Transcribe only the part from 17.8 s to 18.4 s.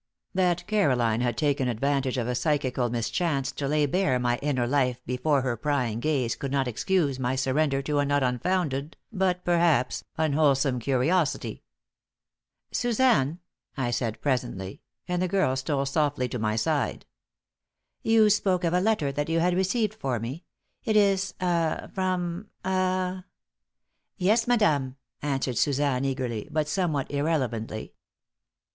"You